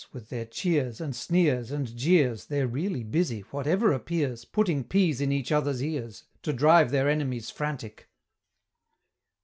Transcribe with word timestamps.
with 0.13 0.29
their 0.29 0.45
cheers, 0.47 0.99
and 0.99 1.15
sneers, 1.15 1.69
and 1.69 1.95
jeers, 1.95 2.45
They're 2.47 2.65
really 2.65 3.03
busy, 3.03 3.41
whatever 3.51 3.91
appears, 3.91 4.45
Putting 4.45 4.83
peas 4.83 5.21
in 5.21 5.31
each 5.31 5.51
other's 5.51 5.83
ears, 5.83 6.23
To 6.41 6.51
drive 6.51 6.89
their 6.89 7.07
enemies 7.07 7.51
frantic! 7.51 8.09